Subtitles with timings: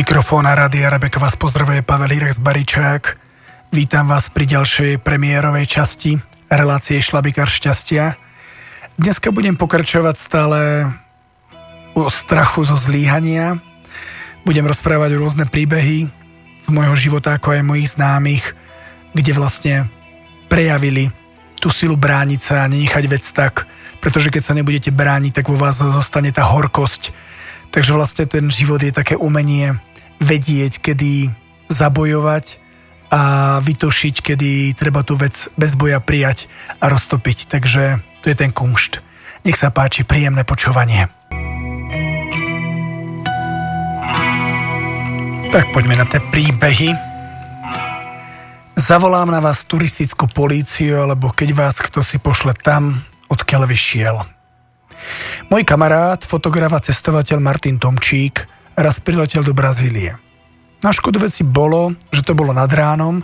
[0.00, 3.20] mikrofóna Rádia Rebeka vás pozdravuje Pavel Irex Baričák.
[3.68, 6.16] Vítam vás pri ďalšej premiérovej časti
[6.48, 8.16] relácie Šlabikár šťastia.
[8.96, 10.88] Dneska budem pokračovať stále
[11.92, 13.60] o strachu zo zlíhania.
[14.48, 16.08] Budem rozprávať rôzne príbehy
[16.64, 18.56] z môjho života, ako aj mojich známych,
[19.12, 19.74] kde vlastne
[20.48, 21.12] prejavili
[21.60, 23.68] tú silu brániť sa a nenechať vec tak,
[24.00, 27.12] pretože keď sa nebudete brániť, tak vo vás zostane tá horkosť,
[27.70, 29.78] Takže vlastne ten život je také umenie
[30.20, 31.32] vedieť, kedy
[31.72, 32.60] zabojovať
[33.10, 33.22] a
[33.64, 36.46] vytošiť, kedy treba tú vec bez boja prijať
[36.78, 37.50] a roztopiť.
[37.50, 37.82] Takže
[38.22, 39.02] to je ten kumšt.
[39.42, 41.08] Nech sa páči, príjemné počúvanie.
[45.50, 46.94] Tak poďme na tie príbehy.
[48.78, 54.16] Zavolám na vás turistickú políciu, alebo keď vás kto si pošle tam, odkiaľ vyšiel.
[55.50, 60.18] Môj kamarát, fotograf a cestovateľ Martin Tomčík raz priletel do Brazílie.
[60.80, 63.20] Na škodu veci bolo, že to bolo nad ránom,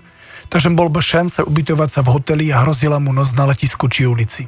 [0.53, 4.05] takže bol by šance ubytovať sa v hoteli a hrozila mu noc na letisku či
[4.05, 4.45] ulici.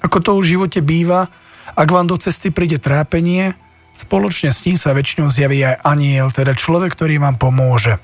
[0.00, 1.28] Ako to v živote býva,
[1.76, 3.52] ak vám do cesty príde trápenie,
[3.98, 8.00] spoločne s ním sa väčšinou zjaví aj aniel, teda človek, ktorý vám pomôže.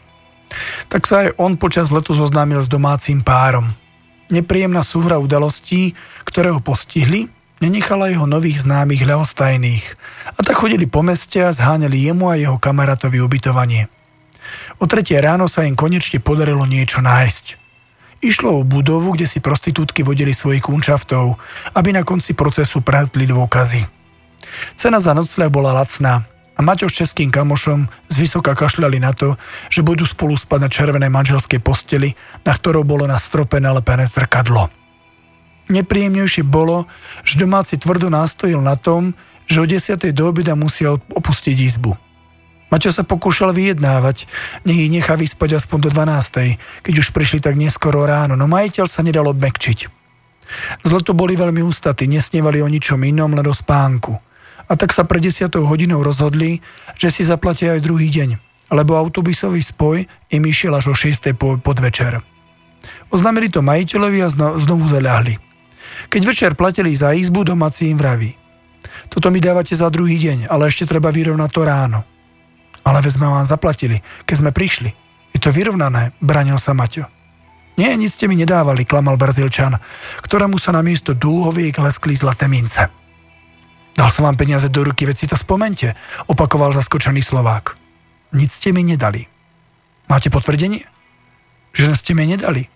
[0.92, 3.72] Tak sa aj on počas letu zoznámil s domácim párom.
[4.28, 7.32] Nepríjemná súhra udalostí, ktoré ho postihli,
[7.64, 9.84] nenechala jeho nových známych ľahostajných
[10.36, 13.88] a tak chodili po meste a zháňali jemu a jeho kamarátovi ubytovanie.
[14.76, 17.56] O tretie ráno sa im konečne podarilo niečo nájsť.
[18.20, 21.40] Išlo o budovu, kde si prostitútky vodili svojich kunčaftov,
[21.72, 23.80] aby na konci procesu prehltli dôkazy.
[24.76, 29.40] Cena za nocľah bola lacná a Maťo s českým kamošom zvysoka kašľali na to,
[29.72, 32.12] že budú spolu spať na červenej manželskej posteli,
[32.44, 34.83] na ktorou bolo na strope nalepené zrkadlo.
[35.72, 36.84] Nepríjemnejšie bolo,
[37.24, 39.16] že domáci tvrdo nástojil na tom,
[39.48, 39.96] že o 10.
[40.12, 41.96] do obeda musia opustiť izbu.
[42.72, 44.26] Maťo sa pokúšal vyjednávať,
[44.66, 46.58] nech ich nechá vyspať aspoň do 12.
[46.82, 49.86] keď už prišli tak neskoro ráno, no majiteľ sa nedal obmekčiť.
[50.84, 54.12] Zleto boli veľmi ústaty, nesnievali o ničom inom, len o spánku.
[54.64, 55.54] A tak sa pre 10.
[55.64, 56.60] hodinou rozhodli,
[56.96, 61.36] že si zaplatia aj druhý deň, lebo autobusový spoj im išiel až o 6.
[61.62, 62.20] podvečer.
[63.12, 65.53] Oznámili to majiteľovi a znovu zaľahli.
[66.08, 68.34] Keď večer platili za izbu, domáci im vraví.
[69.08, 72.00] Toto mi dávate za druhý deň, ale ešte treba vyrovnať to ráno.
[72.84, 74.90] Ale veď sme vám zaplatili, keď sme prišli.
[75.32, 77.08] Je to vyrovnané, branil sa Maťo.
[77.74, 79.74] Nie, nic ste mi nedávali, klamal Brazílčan,
[80.22, 82.86] ktorému sa na miesto dúhoviek leskli zlaté mince.
[83.94, 85.94] Dal som vám peniaze do ruky, veď si to spomente,
[86.26, 87.74] opakoval zaskočený Slovák.
[88.34, 89.26] Nic ste mi nedali.
[90.10, 90.82] Máte potvrdenie?
[91.74, 92.73] Že ste mi nedali.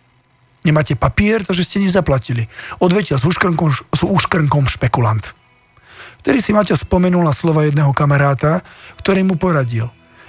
[0.67, 2.51] Nemáte papier, takže ste nezaplatili.
[2.83, 5.23] Odvetia s úškrnkom, s úškrnkom špekulant.
[6.19, 6.75] Vtedy si Maťa
[7.23, 8.67] na slova jedného kamaráta,
[8.99, 9.87] ktorý mu poradil.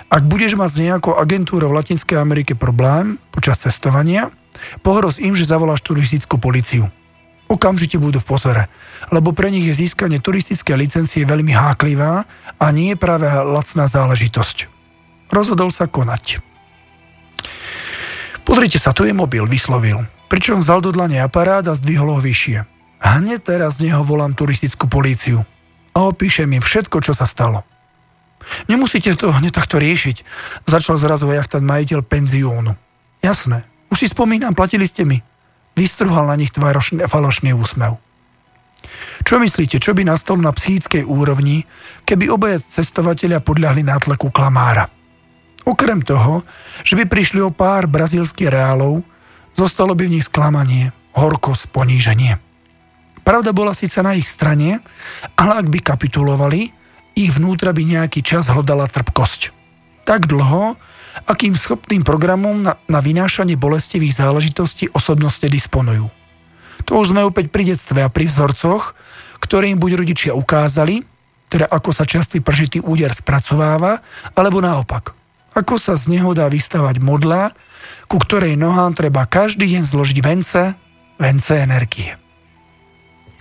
[0.09, 4.29] Ak budeš mať s nejakou agentúrou v Latinskej Amerike problém počas cestovania,
[4.85, 6.89] pohroz im, že zavoláš turistickú policiu.
[7.49, 8.63] Okamžite budú v pozore,
[9.09, 12.21] lebo pre nich je získanie turistickej licencie veľmi háklivá
[12.61, 14.69] a nie je práve lacná záležitosť.
[15.33, 16.41] Rozhodol sa konať.
[18.45, 22.63] Pozrite sa, tu je mobil, vyslovil pričom vzal do dlane aparát a zdvihol ho vyššie.
[23.01, 25.43] Hneď teraz z neho volám turistickú políciu
[25.97, 27.65] a opíšem im všetko, čo sa stalo.
[28.71, 30.23] Nemusíte to hneď takto riešiť,
[30.63, 32.77] začal zrazu jachtať majiteľ penziónu.
[33.19, 35.19] Jasné, už si spomínam, platili ste mi.
[35.75, 37.99] Vystruhal na nich tváročný, falošný úsmev.
[39.27, 41.67] Čo myslíte, čo by nastalo na psychickej úrovni,
[42.07, 44.87] keby obaja cestovatelia podľahli nátlaku klamára?
[45.67, 46.47] Okrem toho,
[46.87, 49.03] že by prišli o pár brazílskych reálov,
[49.59, 52.39] Zostalo by v nich sklamanie, horkosť, poníženie.
[53.27, 54.79] Pravda bola síce na ich strane,
[55.35, 56.71] ale ak by kapitulovali,
[57.19, 59.51] ich vnútra by nejaký čas hľadala trpkosť.
[60.07, 60.79] Tak dlho,
[61.27, 66.07] akým schopným programom na, na vynášanie bolestivých záležitostí osobnosti disponujú.
[66.87, 68.95] To už sme opäť pri detstve a pri vzorcoch,
[69.43, 71.03] ktoré im buď rodičia ukázali,
[71.51, 73.99] teda ako sa častý pržitý úder spracováva,
[74.39, 75.11] alebo naopak,
[75.51, 77.51] ako sa z neho dá vystavať modla,
[78.09, 80.61] ku ktorej nohám treba každý deň zložiť vence,
[81.19, 82.15] vence energie.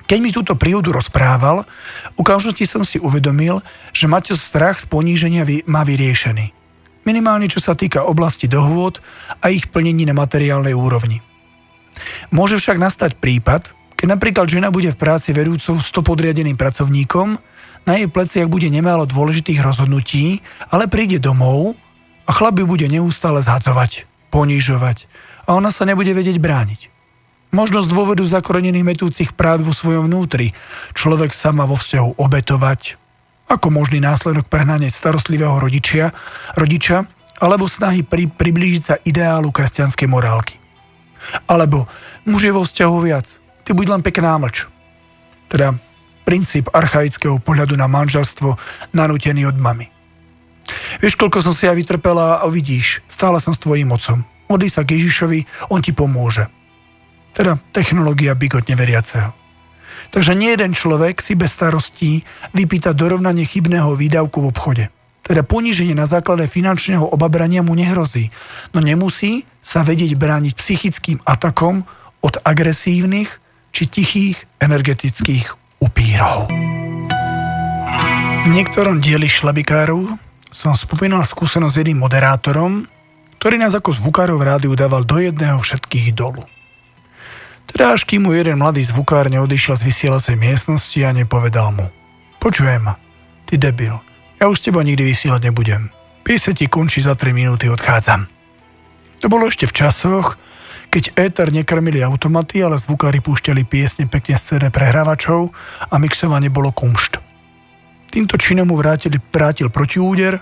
[0.09, 1.69] Keď mi túto príhodu rozprával,
[2.17, 3.61] okamžite som si uvedomil,
[3.93, 6.57] že Maťo strach z poníženia má vyriešený.
[7.05, 9.05] Minimálne čo sa týka oblasti dohôd
[9.45, 11.21] a ich plnení na materiálnej úrovni.
[12.33, 17.37] Môže však nastať prípad, keď napríklad žena bude v práci vedúcou 100 podriadeným pracovníkom,
[17.85, 20.41] na jej pleciach bude nemálo dôležitých rozhodnutí,
[20.73, 21.77] ale príde domov
[22.25, 25.09] a chlap bude neustále zhadzovať ponižovať
[25.49, 26.93] a ona sa nebude vedieť brániť.
[27.49, 30.53] Možno z dôvodu zakorenených metúcich práv vo svojom vnútri
[30.93, 33.01] človek sa má vo vzťahu obetovať
[33.49, 36.13] ako možný následok prehnanie starostlivého rodičia,
[36.61, 37.09] rodiča
[37.41, 40.61] alebo snahy pri, priblížiť sa ideálu kresťanskej morálky.
[41.49, 41.89] Alebo
[42.29, 43.27] muž je vo vzťahu viac,
[43.65, 44.69] ty buď len pekná mlč.
[45.49, 45.73] Teda
[46.29, 48.61] princíp archaického pohľadu na manželstvo
[48.93, 49.89] nanútený od mamy.
[50.99, 54.27] Vieš, koľko som si ja vytrpela a vidíš, stále som s tvojím mocom.
[54.51, 56.51] Modli sa k Ježišovi, on ti pomôže.
[57.39, 59.31] Teda technológia bigot neveriaceho.
[60.11, 64.85] Takže nie jeden človek si bez starostí vypýta dorovnanie chybného výdavku v obchode.
[65.23, 68.33] Teda poníženie na základe finančného obabrania mu nehrozí,
[68.73, 71.85] no nemusí sa vedieť brániť psychickým atakom
[72.25, 73.29] od agresívnych
[73.71, 76.49] či tichých energetických upírov.
[78.43, 82.89] V niektorom dieli šlabikárov som spomínal skúsenosť s jedným moderátorom,
[83.39, 86.43] ktorý nás ako zvukárov v rádiu dával do jedného všetkých dolu.
[87.69, 91.87] Teda až kým mu jeden mladý zvukár neodišiel z vysielacej miestnosti a nepovedal mu
[92.39, 92.95] Počujem ma,
[93.51, 93.99] ty debil,
[94.39, 95.91] ja už s teba nikdy vysielať nebudem.
[96.23, 98.31] Piese ti končí za 3 minúty, odchádzam.
[99.19, 100.39] To bolo ešte v časoch,
[100.89, 105.51] keď éter nekrmili automaty, ale zvukári púšťali piesne pekne z CD prehrávačov
[105.91, 107.28] a mixovanie bolo kumšt.
[108.09, 110.41] Týmto činom mu vrátili, vrátil protiúder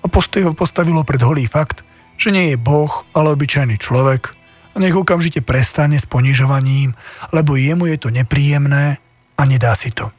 [0.00, 1.82] a postoj ho postavilo pred holý fakt,
[2.16, 4.36] že nie je boh, ale obyčajný človek
[4.76, 6.92] a nech okamžite prestane s ponižovaním,
[7.32, 9.00] lebo jemu je to nepríjemné
[9.40, 10.12] a nedá si to.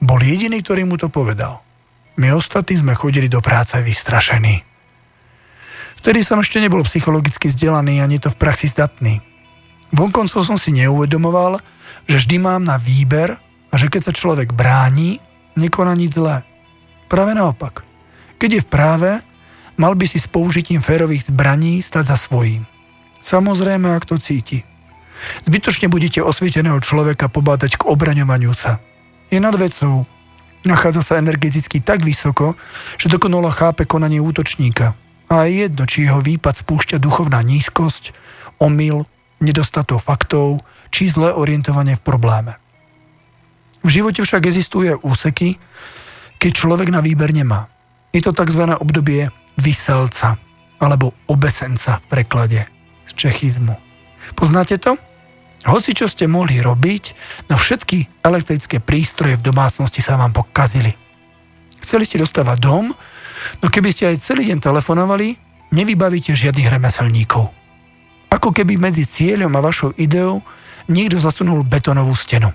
[0.00, 1.60] Bol jediný, ktorý mu to povedal.
[2.16, 4.64] My ostatní sme chodili do práce vystrašení.
[6.00, 9.20] Vtedy som ešte nebol psychologicky vzdelaný ani to v praxi zdatný.
[9.92, 11.60] Vonkoncov som si neuvedomoval,
[12.08, 13.36] že vždy mám na výber
[13.68, 15.20] a že keď sa človek bráni,
[15.56, 16.42] nekoná nič zlé.
[17.10, 17.82] Práve naopak.
[18.38, 19.10] Keď je v práve,
[19.76, 22.64] mal by si s použitím férových zbraní stať za svojím.
[23.20, 24.64] Samozrejme, ak to cíti.
[25.44, 28.80] Zbytočne budete osvieteného človeka pobádať k obraňovaniu sa.
[29.28, 30.08] Je nad vecou.
[30.64, 32.56] Nachádza sa energeticky tak vysoko,
[32.96, 34.96] že dokonalo chápe konanie útočníka.
[35.30, 38.12] A je jedno, či jeho výpad spúšťa duchovná nízkosť,
[38.60, 39.06] omyl,
[39.40, 40.60] nedostatok faktov,
[40.92, 42.52] či zlé orientovanie v probléme.
[43.80, 45.56] V živote však existuje úseky,
[46.40, 47.68] keď človek na výber nemá.
[48.12, 48.64] Je to tzv.
[48.76, 50.36] obdobie vyselca
[50.80, 52.60] alebo obesenca v preklade
[53.04, 53.76] z čechizmu.
[54.32, 54.96] Poznáte to?
[55.68, 57.04] Hoci čo ste mohli robiť,
[57.52, 60.96] no všetky elektrické prístroje v domácnosti sa vám pokazili.
[61.84, 62.88] Chceli ste dostávať dom,
[63.60, 65.36] no keby ste aj celý deň telefonovali,
[65.76, 67.52] nevybavíte žiadnych remeselníkov.
[68.32, 70.40] Ako keby medzi cieľom a vašou ideou
[70.88, 72.48] niekto zasunul betónovú stenu.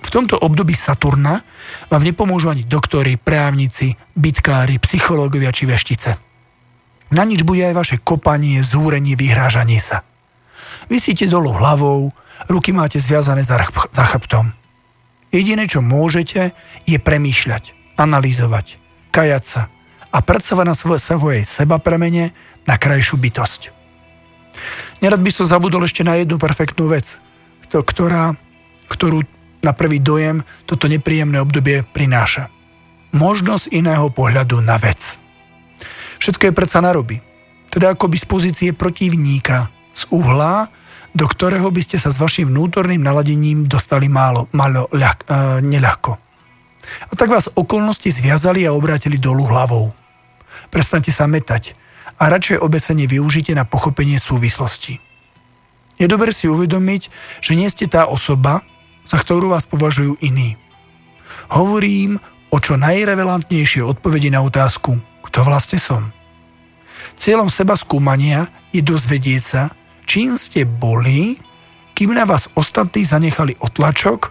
[0.00, 1.44] V tomto období Saturna
[1.92, 6.10] vám nepomôžu ani doktori, právnici, bitkári, psychológovia či veštice.
[7.10, 10.06] Na nič bude aj vaše kopanie, zúrenie, vyhrážanie sa.
[10.86, 12.10] Vysíte dolu hlavou,
[12.48, 13.58] ruky máte zviazané za,
[13.90, 14.54] za chrbtom.
[15.30, 16.54] Jediné, čo môžete,
[16.86, 18.82] je premýšľať, analyzovať,
[19.14, 19.62] kajať sa
[20.10, 22.34] a pracovať na svoje, svojej seba premene
[22.66, 23.60] na krajšiu bytosť.
[25.02, 27.22] Nerad by som zabudol ešte na jednu perfektnú vec,
[27.70, 28.34] ktorá,
[28.90, 29.22] ktorú
[29.60, 32.48] na prvý dojem toto nepríjemné obdobie prináša.
[33.10, 35.18] Možnosť iného pohľadu na vec.
[36.20, 37.18] Všetko je predsa naroby.
[37.70, 40.68] Teda akoby z pozície protivníka, z uhla,
[41.10, 45.24] do ktorého by ste sa s vašim vnútorným naladením dostali málo, málo ľah, e,
[45.66, 46.12] neľahko.
[47.10, 49.90] A tak vás okolnosti zviazali a obrátili dolu hlavou.
[50.70, 51.74] Prestante sa metať
[52.20, 55.00] a radšej obesenie využite na pochopenie súvislosti.
[56.00, 57.02] Je dobre si uvedomiť,
[57.44, 58.64] že nie ste tá osoba,
[59.10, 60.54] za ktorú vás považujú iní.
[61.50, 62.22] Hovorím
[62.54, 66.14] o čo najrelevantnejšie odpovedi na otázku, kto vlastne som.
[67.18, 69.62] Cieľom seba skúmania je dozvedieť sa,
[70.06, 71.42] čím ste boli,
[71.98, 74.30] kým na vás ostatní zanechali otlačok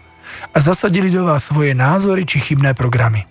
[0.55, 3.27] a zasadili do vás svoje názory či chybné programy.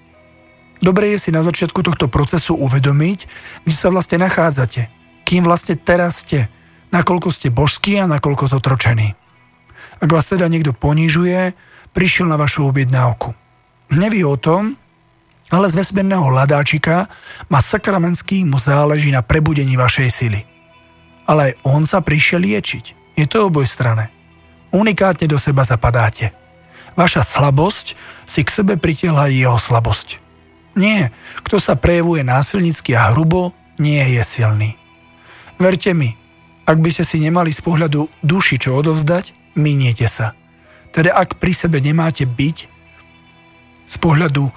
[0.78, 3.18] Dobre je si na začiatku tohto procesu uvedomiť,
[3.66, 4.86] kde sa vlastne nachádzate,
[5.26, 6.46] kým vlastne teraz ste,
[6.94, 9.18] nakoľko ste božskí a nakoľko zotročení.
[9.98, 11.54] Ak vás teda niekto ponižuje,
[11.90, 13.34] prišiel na vašu objednávku.
[13.94, 14.78] Neví o tom,
[15.48, 17.08] ale z vesmírneho hľadáčika
[17.48, 20.40] má sakramentský mu záleží na prebudení vašej sily.
[21.24, 23.16] Ale aj on sa prišiel liečiť.
[23.16, 24.12] Je to oboj strane.
[24.70, 26.36] Unikátne do seba zapadáte.
[26.94, 27.96] Vaša slabosť
[28.28, 30.20] si k sebe pritiahla jeho slabosť.
[30.76, 31.10] Nie,
[31.42, 34.70] kto sa prejavuje násilnícky a hrubo, nie je silný.
[35.58, 36.14] Verte mi,
[36.68, 40.32] ak by ste si nemali z pohľadu duši čo odovzdať, miniete sa.
[40.94, 42.56] Teda ak pri sebe nemáte byť
[43.88, 44.48] z pohľadu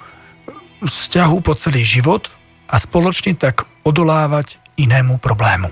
[0.82, 2.30] vzťahu po celý život
[2.70, 5.68] a spoločne tak odolávať inému problému.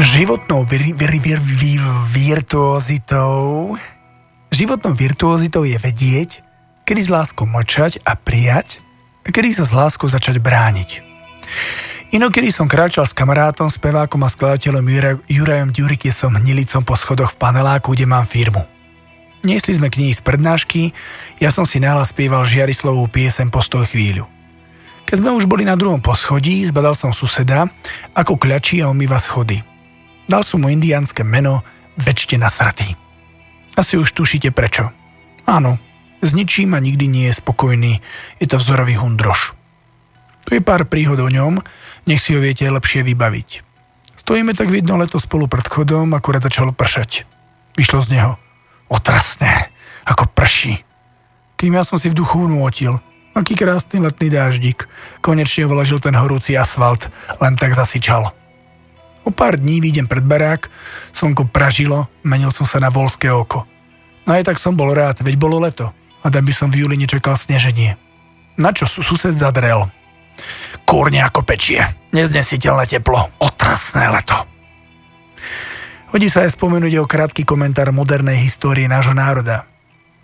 [0.00, 3.76] Životnou vir, vir, vir, vir, virtuozitou
[4.52, 6.44] Životnou virtuozitou je vedieť,
[6.84, 8.84] kedy s láskou mlčať a prijať
[9.24, 11.00] a kedy sa s láskou začať brániť.
[12.12, 14.84] Inokedy som kráčal s kamarátom, spevákom a skladateľom
[15.32, 18.68] Jurajom Ďurikisom Hnilicom po schodoch v paneláku, kde mám firmu.
[19.40, 20.92] Niesli sme knihy z prednášky,
[21.40, 24.28] ja som si nahlas spieval žiarislovú piesem Postoj chvíľu.
[25.08, 27.64] Keď sme už boli na druhom poschodí, zbadal som suseda,
[28.12, 29.64] ako kľačí a umýva schody.
[30.28, 31.64] Dal som mu indiánske meno
[31.96, 32.92] Večte nasratý.
[33.72, 34.92] Asi už tušíte prečo.
[35.48, 35.80] Áno,
[36.20, 38.04] s ničím a nikdy nie je spokojný,
[38.36, 39.61] je to vzorový hundroš.
[40.46, 41.62] Tu je pár príhod o ňom,
[42.06, 43.62] nech si ho viete lepšie vybaviť.
[44.22, 47.26] Stojíme tak vidno leto spolu pred chodom, akurát začalo pršať.
[47.74, 48.32] Vyšlo z neho.
[48.86, 49.74] Otrasné,
[50.06, 50.82] ako prší.
[51.58, 52.98] Kým ja som si v duchu vnútil.
[53.32, 54.84] Aký krásny letný dáždik.
[55.24, 57.08] Konečne vložil ten horúci asfalt,
[57.40, 58.28] len tak zasičal.
[59.24, 60.68] O pár dní výjdem pred barák,
[61.14, 63.64] slnko pražilo, menil som sa na volské oko.
[64.26, 65.94] No aj tak som bol rád, veď bolo leto.
[66.22, 67.98] A by som v júli nečakal sneženie.
[68.54, 69.90] Na čo sused zadrel?
[70.84, 71.80] Kúrne ako pečie.
[72.12, 73.20] Neznesiteľné teplo.
[73.40, 74.36] Otrasné leto.
[76.12, 79.64] Hodí sa aj spomenúť o krátky komentár modernej histórie nášho národa.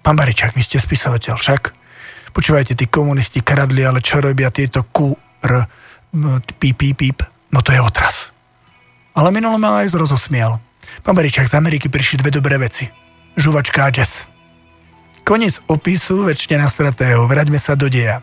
[0.04, 1.62] Pán Baričák, vy ste spisovateľ však.
[2.36, 4.84] Počúvajte, tí komunisti kradli, ale čo robia tieto
[5.40, 5.64] R,
[6.60, 8.36] píp, píp, píp, no to je otras.
[9.16, 10.60] Ale minulo ma aj zrozosmial.
[11.00, 12.84] Pán Baričák, z Ameriky prišli dve dobré veci.
[13.40, 14.28] Žuvačka a jazz.
[15.24, 18.20] Koniec opisu väčšine nastratého, vraťme sa do deja.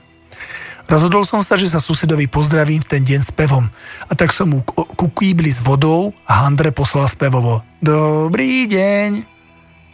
[0.86, 3.66] Rozhodol som sa, že sa susedovi pozdravím v ten deň s pevom.
[4.06, 7.66] A tak som mu ku kýbli s vodou a handre poslal spevovo.
[7.82, 9.26] Dobrý deň.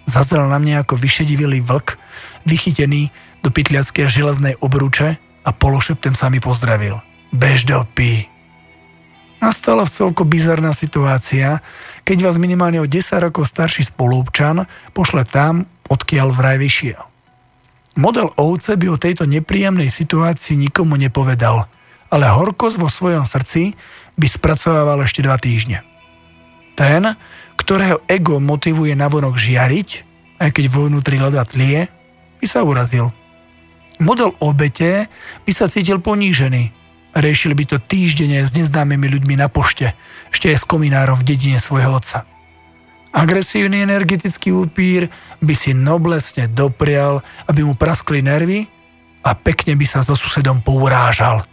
[0.03, 1.95] Zazrel na mňa ako vyšedivilý vlk,
[2.43, 3.07] vychytený
[3.39, 5.15] do pytliackej železnej obrúče
[5.47, 6.99] a pološeptem sa mi pozdravil.
[7.31, 8.27] Bež do pí.
[9.41, 11.63] Nastala v celko bizarná situácia,
[12.05, 17.10] keď vás minimálne o 10 rokov starší spolupčan pošle tam, odkiaľ vraj vyšiel.
[17.99, 21.67] Model ovce by o tejto nepríjemnej situácii nikomu nepovedal,
[22.07, 23.75] ale horkosť vo svojom srdci
[24.15, 25.83] by spracovával ešte dva týždne.
[26.79, 27.19] Ten,
[27.59, 29.89] ktorého ego motivuje navonok žiariť,
[30.39, 31.91] aj keď vo vnútri ľada tlie,
[32.39, 33.11] by sa urazil.
[33.99, 35.11] Model obete
[35.43, 36.73] by sa cítil ponížený.
[37.11, 39.93] Riešil by to týždenne s neznámymi ľuďmi na pošte,
[40.31, 42.23] ešte aj s kominárom v dedine svojho otca.
[43.11, 45.11] Agresívny energetický upír
[45.43, 47.19] by si noblesne doprial,
[47.51, 48.63] aby mu praskli nervy
[49.27, 51.43] a pekne by sa so susedom pourážal.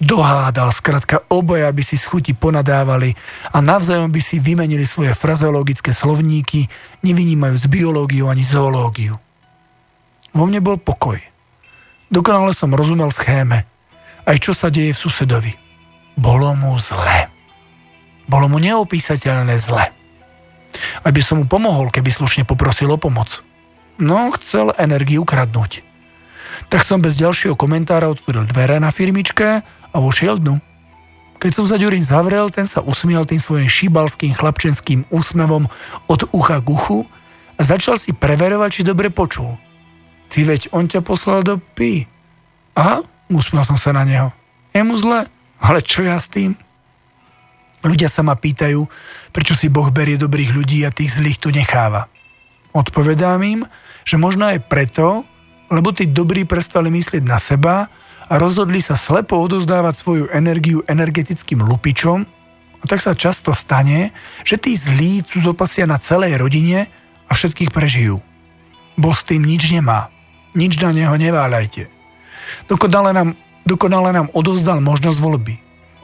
[0.00, 3.16] Dohádal, skratka oboja by si schuti ponadávali
[3.52, 6.68] a navzájom by si vymenili svoje frazeologické slovníky,
[7.00, 9.16] nevynímajúc biológiu ani zoológiu.
[10.36, 11.16] Vo mne bol pokoj.
[12.12, 13.64] Dokonale som rozumel schéme,
[14.28, 15.52] aj čo sa deje v susedovi.
[16.16, 17.32] Bolo mu zle.
[18.28, 19.99] Bolo mu neopísateľné zle
[21.04, 23.42] aby som mu pomohol, keby slušne poprosil o pomoc.
[24.00, 25.84] No, chcel energiu kradnúť.
[26.72, 30.58] Tak som bez ďalšieho komentára otvoril dvere na firmičke a vošiel dnu.
[31.40, 35.72] Keď som za Ďurín zavrel, ten sa usmial tým svojim šibalským chlapčenským úsmevom
[36.04, 36.98] od ucha k uchu
[37.56, 39.56] a začal si preverovať, či dobre počul.
[40.28, 42.04] Ty veď on ťa poslal do pí.
[42.76, 43.00] Aha,
[43.32, 44.28] usmiel som sa na neho.
[44.76, 45.26] Je mu zle,
[45.58, 46.60] ale čo ja s tým?
[47.80, 48.84] Ľudia sa ma pýtajú,
[49.32, 52.12] prečo si Boh berie dobrých ľudí a tých zlých tu necháva.
[52.76, 53.60] Odpovedám im,
[54.04, 55.24] že možno aj preto,
[55.72, 57.88] lebo tí dobrí prestali myslieť na seba
[58.30, 62.22] a rozhodli sa slepo odozdávať svoju energiu energetickým lupičom
[62.80, 64.12] a tak sa často stane,
[64.44, 66.86] že tí zlí tu zopasia na celej rodine
[67.26, 68.20] a všetkých prežijú.
[69.00, 70.12] Boh s tým nič nemá.
[70.52, 71.88] Nič na neho neváľajte.
[72.66, 75.56] Dokonale nám, dokonale nám odovzdal možnosť voľby.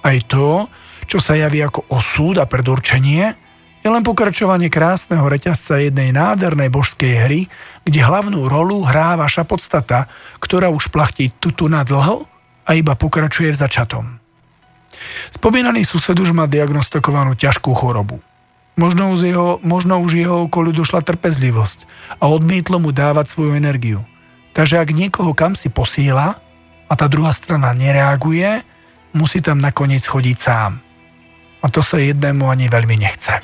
[0.07, 0.71] Aj to,
[1.07, 3.47] čo sa javí ako osúd a predurčenie,
[3.87, 7.41] je len pokračovanie krásneho reťazca jednej nádhernej božskej hry,
[7.87, 10.11] kde hlavnú rolu hrá vaša podstata,
[10.43, 12.27] ktorá už plachtí tutu na dlho
[12.67, 14.19] a iba pokračuje v začatom.
[15.31, 18.19] Spomínaný sused už má diagnostikovanú ťažkú chorobu.
[18.75, 21.87] Možno už, jeho, možno už jeho okoliu došla trpezlivosť
[22.19, 24.03] a odmietlo mu dávať svoju energiu.
[24.53, 26.43] Takže ak niekoho kam si posiela
[26.91, 28.67] a tá druhá strana nereaguje,
[29.15, 30.86] musí tam nakoniec chodiť sám.
[31.67, 33.43] A to sa jednému ani veľmi nechce.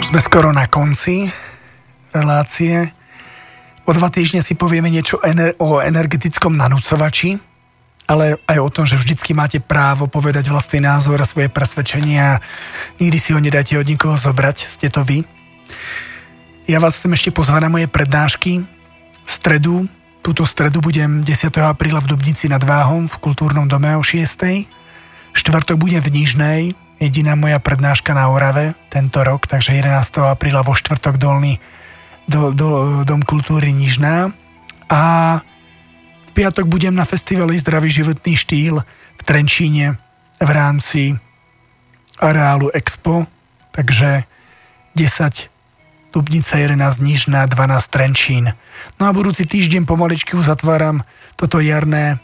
[0.00, 1.28] Už sme skoro na konci
[2.16, 2.88] relácie.
[3.84, 7.36] O dva týždne si povieme niečo ener- o energetickom nanúcovači,
[8.08, 12.40] ale aj o tom, že vždycky máte právo povedať vlastný názor a svoje presvedčenia.
[12.96, 15.20] Nikdy si ho nedáte od nikoho zobrať, ste to vy.
[16.64, 18.64] Ja vás chcem ešte pozvať na moje prednášky.
[19.22, 19.84] V stredu
[20.22, 21.50] Túto stredu budem 10.
[21.66, 24.22] apríla v Dubnici nad Váhom v kultúrnom dome o 6.
[25.34, 26.60] Štvrtok budem v Nižnej,
[27.02, 30.30] jediná moja prednáška na Orave tento rok, takže 11.
[30.30, 31.58] apríla vo štvrtok dolný
[32.30, 34.30] do, do Dom kultúry Nižná
[34.86, 35.02] a
[36.22, 38.78] v piatok budem na festivali Zdravý životný štýl
[39.18, 39.98] v Trenčíne
[40.38, 41.18] v rámci
[42.22, 43.26] areálu Expo,
[43.74, 44.22] takže
[44.94, 45.51] 10
[46.12, 48.52] Dubnica 11 Nižná, 12 Trenčín.
[49.00, 51.00] No a budúci týždeň pomaličky uzatváram
[51.40, 52.20] toto jarné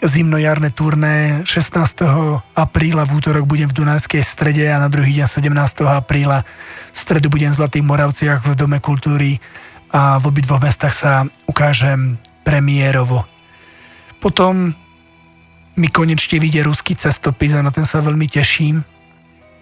[0.00, 2.54] zimno-jarné turné 16.
[2.54, 5.84] apríla v útorok budem v Dunajskej strede a na druhý deň 17.
[5.90, 6.46] apríla
[6.94, 9.42] v stredu budem v Zlatých Moravciach v Dome kultúry
[9.90, 11.12] a v obidvoch mestách sa
[11.50, 12.16] ukážem
[12.46, 13.26] premiérovo.
[14.22, 14.72] Potom
[15.74, 18.86] mi konečne vyjde ruský cestopis a na ten sa veľmi teším,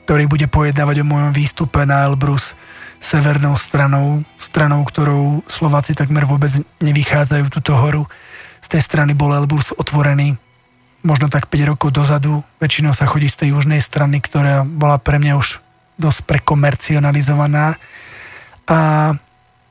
[0.05, 2.53] ktorý bude pojednávať o mojom výstupe na Elbrus
[3.01, 6.51] severnou stranou, stranou, ktorou Slováci takmer vôbec
[6.81, 8.09] nevychádzajú túto horu.
[8.61, 10.37] Z tej strany bol Elbrus otvorený
[11.07, 12.43] možno tak 5 rokov dozadu.
[12.59, 15.63] Väčšinou sa chodí z tej južnej strany, ktorá bola pre mňa už
[15.97, 17.79] dosť prekomercionalizovaná.
[18.67, 18.79] A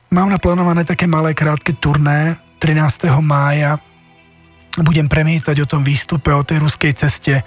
[0.08, 3.12] mám naplánované také malé krátke turné 13.
[3.20, 3.76] mája.
[4.76, 7.40] Budem premietať o tom výstupe, o tej ruskej ceste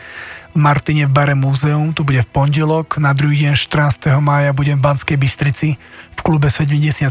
[0.50, 4.18] v Martine v bare Múzeum, to bude v pondelok, na druhý deň 14.
[4.18, 5.78] mája budem v Banskej Bystrici
[6.10, 7.06] v klube 77,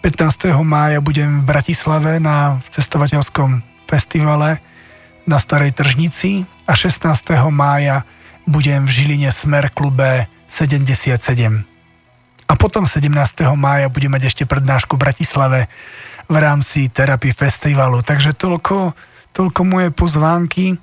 [0.00, 0.56] 15.
[0.64, 4.62] mája budem v Bratislave na cestovateľskom festivale
[5.28, 7.12] na Starej Tržnici a 16.
[7.52, 8.08] mája
[8.48, 11.20] budem v Žiline Smer klube 77.
[12.48, 13.04] A potom 17.
[13.52, 15.60] mája budem mať ešte prednášku v Bratislave
[16.28, 18.04] v rámci terapii festivalu.
[18.04, 18.92] Takže toľko,
[19.32, 20.76] toľko moje pozvánky.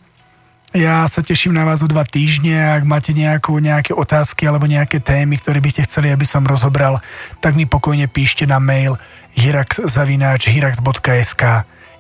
[0.75, 2.75] Ja sa teším na vás o dva týždne.
[2.75, 6.99] Ak máte nejakú, nejaké otázky alebo nejaké témy, ktoré by ste chceli, aby som rozobral,
[7.39, 8.99] tak mi pokojne píšte na mail
[9.39, 11.43] hirax.hirax.sk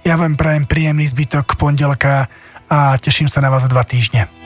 [0.03, 2.27] Ja vám prajem príjemný zbytok pondelka
[2.67, 4.27] a teším sa na vás o dva týždne.